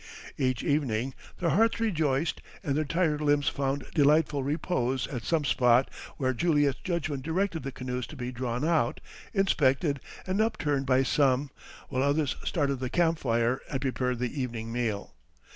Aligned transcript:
Each 0.39 0.63
evening 0.63 1.13
their 1.37 1.51
hearts 1.51 1.79
rejoiced 1.79 2.41
and 2.63 2.75
their 2.75 2.85
tired 2.85 3.21
limbs 3.21 3.49
found 3.49 3.85
delightful 3.93 4.41
repose 4.41 5.05
at 5.05 5.21
some 5.21 5.45
spot 5.45 5.91
where 6.17 6.33
Joliet's 6.33 6.79
judgment 6.79 7.21
directed 7.21 7.61
the 7.61 7.71
canoes 7.71 8.07
to 8.07 8.15
be 8.15 8.31
drawn 8.31 8.65
out, 8.65 8.99
inspected, 9.31 9.99
and 10.25 10.41
upturned 10.41 10.87
by 10.87 11.03
some, 11.03 11.51
while 11.89 12.01
others 12.01 12.35
started 12.43 12.77
the 12.77 12.89
camp 12.89 13.19
fire 13.19 13.61
and 13.69 13.79
prepared 13.79 14.17
the 14.17 14.41
evening 14.41 14.71
meal. 14.73 15.13